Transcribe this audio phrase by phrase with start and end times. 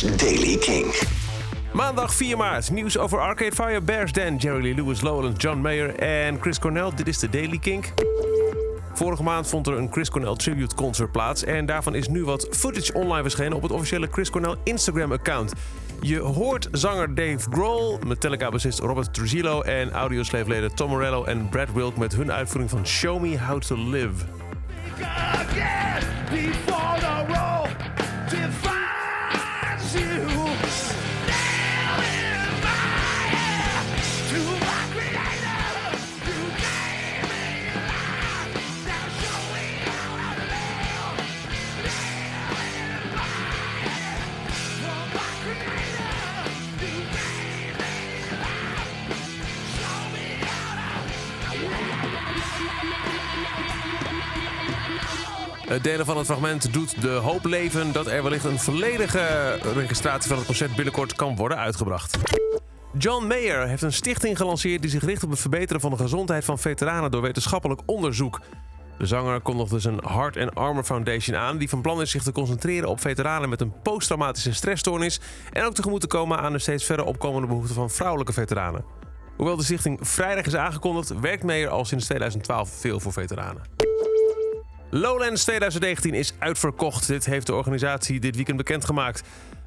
[0.00, 1.02] Daily Kink.
[1.72, 2.70] Maandag 4 maart.
[2.70, 6.90] Nieuws over Arcade Fire, Bears Den, Jerry Lee Lewis, Lowland, John Mayer en Chris Cornell.
[6.94, 7.92] Dit is de Daily Kink.
[8.94, 11.44] Vorige maand vond er een Chris Cornell tribute concert plaats.
[11.44, 15.52] En daarvan is nu wat footage online verschenen op het officiële Chris Cornell Instagram-account.
[16.00, 21.96] Je hoort zanger Dave Grohl, Metallica-bassist Robert Trujillo en audiosleefleden Tom Morello en Brad Wilk
[21.96, 24.24] met hun uitvoering van Show Me How to Live.
[29.94, 30.49] You.
[55.70, 60.28] Het delen van het fragment doet de hoop leven dat er wellicht een volledige registratie
[60.28, 62.18] van het concert binnenkort kan worden uitgebracht.
[62.98, 66.44] John Mayer heeft een stichting gelanceerd die zich richt op het verbeteren van de gezondheid
[66.44, 68.40] van veteranen door wetenschappelijk onderzoek.
[68.98, 72.32] De zanger kondigde zijn Heart and Armor Foundation aan, die van plan is zich te
[72.32, 75.20] concentreren op veteranen met een posttraumatische stressstoornis
[75.52, 78.84] en ook tegemoet te komen aan de steeds verder opkomende behoeften van vrouwelijke veteranen.
[79.40, 83.62] Hoewel de stichting vrijdag is aangekondigd, werkt Mayer al sinds 2012 veel voor veteranen.
[84.90, 87.06] Lowlands 2019 is uitverkocht.
[87.06, 89.22] Dit heeft de organisatie dit weekend bekendgemaakt.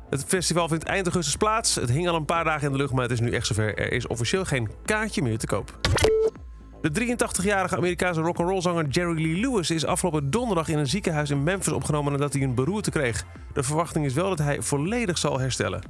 [0.09, 1.75] Het festival vindt eind augustus plaats.
[1.75, 3.77] Het hing al een paar dagen in de lucht, maar het is nu echt zover.
[3.77, 5.79] Er is officieel geen kaartje meer te koop.
[6.81, 11.73] De 83-jarige Amerikaanse rock'n'roll-zanger Jerry Lee Lewis is afgelopen donderdag in een ziekenhuis in Memphis
[11.73, 13.25] opgenomen nadat hij een beroerte kreeg.
[13.53, 15.81] De verwachting is wel dat hij volledig zal herstellen.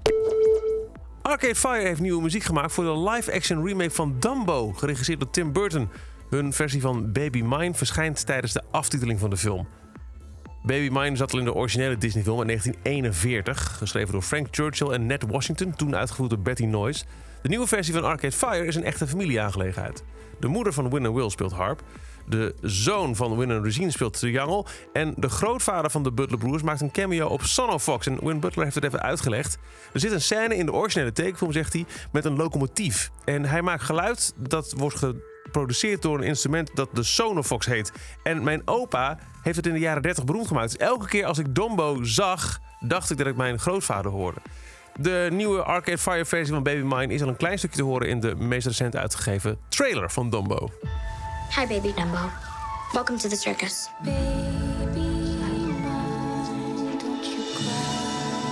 [1.24, 5.54] Arcade Fire heeft nieuwe muziek gemaakt voor de live-action remake van Dumbo, geregisseerd door Tim
[5.54, 5.90] Burton.
[6.30, 9.68] Hun versie van Baby Mine verschijnt tijdens de aftiteling van de film.
[10.64, 15.06] Baby Mine zat al in de originele Disney-film in 1941, geschreven door Frank Churchill en
[15.06, 17.06] Ned Washington, toen uitgevoerd door Betty Noyes.
[17.42, 20.04] De nieuwe versie van Arcade Fire is een echte familieaangelegenheid.
[20.40, 21.84] De moeder van Win Will speelt harp,
[22.26, 26.64] de zoon van Win and Regine speelt triangel en de grootvader van de Butler Broers
[26.64, 28.08] maakt een cameo op Son Fox.
[28.08, 29.58] En Win Butler heeft het even uitgelegd.
[29.94, 33.12] Er zit een scène in de originele tekenfilm, zegt hij, met een locomotief.
[33.26, 37.92] En hij maakt geluid dat wordt geproduceerd door een instrument dat de Sonofox heet.
[38.24, 40.72] En mijn opa heeft het in de jaren 30 beroemd gemaakt.
[40.72, 44.40] Dus elke keer als ik Dombo zag, dacht ik dat ik mijn grootvader hoorde.
[44.96, 48.08] De nieuwe Arcade Fire versie van Baby Mine is al een klein stukje te horen
[48.08, 50.70] in de meest recent uitgegeven trailer van Dombo.
[51.54, 52.32] Hi, baby Dumbo.
[52.96, 53.92] Welcome to the circus.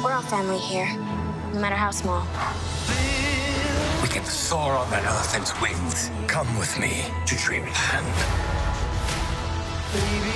[0.03, 0.85] We're all family here,
[1.51, 2.21] no matter how small.
[4.03, 6.11] We can soar on that elephant's wings.
[6.27, 8.05] Come with me to Dreamland.
[9.93, 10.31] Baby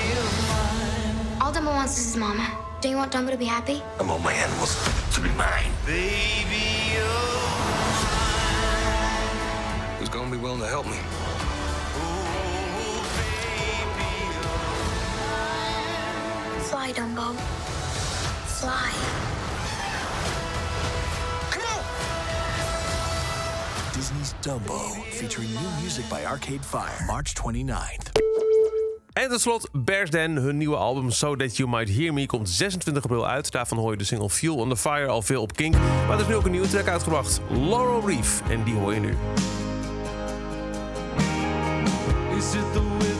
[1.39, 2.49] all Dumbo wants is his mama.
[2.81, 3.83] Do you want Dumbo to be happy?
[3.99, 4.73] I want my animals
[5.13, 5.69] to be mine.
[5.85, 6.97] Baby,
[9.99, 10.97] Who's gonna be willing to help me?
[16.85, 17.33] Fly, Dumbo.
[18.45, 18.91] Fly.
[23.93, 28.11] Disney's Dumbo, featuring new music by Arcade Fire, March 29th.
[29.13, 32.49] En tot slot, Bears Den, hun nieuwe album So That You Might Hear Me, komt
[32.49, 33.51] 26 april uit.
[33.51, 35.75] Daarvan hoor je de single Fuel on the Fire al veel op Kink.
[36.07, 38.41] Maar er is nu ook een nieuwe track uitgebracht, Laurel Reef.
[38.49, 39.15] En die hoor je nu.
[42.37, 43.14] Is it the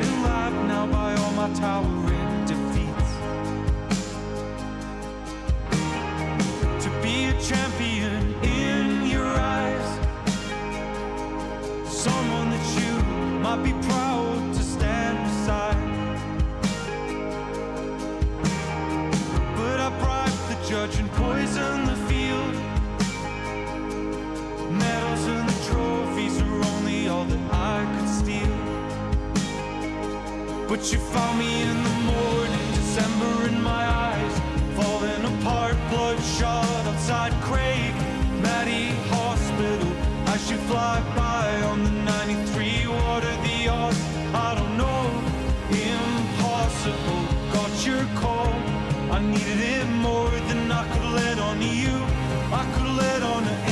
[0.00, 2.21] now by all my towering
[30.72, 34.34] But you found me in the morning, December in my eyes,
[34.74, 37.92] falling apart, bloodshot outside Craig,
[38.40, 39.92] Maddie Hospital.
[40.28, 44.00] As you fly by on the 93, what are the odds?
[44.32, 45.02] I don't know.
[45.68, 47.22] Impossible.
[47.52, 48.54] Got your call.
[49.12, 51.98] I needed it more than I could let on to you.
[52.50, 53.71] I could let on to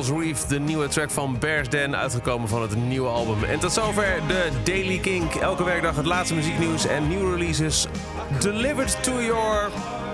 [0.00, 3.44] Laurel's Reef, de nieuwe track van Bears Den, uitgekomen van het nieuwe album.
[3.44, 5.34] En tot zover de Daily Kink.
[5.34, 7.86] Elke werkdag het laatste muzieknieuws en nieuwe releases
[8.40, 9.70] delivered to your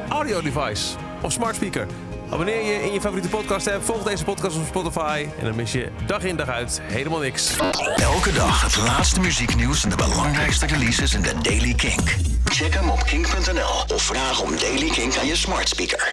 [0.08, 0.82] audio device
[1.22, 1.86] of smart speaker.
[2.30, 5.72] Abonneer je in je favoriete podcast app, volg deze podcast op Spotify en dan mis
[5.72, 7.56] je dag in dag uit helemaal niks.
[7.96, 12.14] Elke dag het laatste muzieknieuws en de belangrijkste releases in de Daily Kink.
[12.44, 16.04] Check hem op kink.nl of vraag om Daily Kink aan je smart speaker.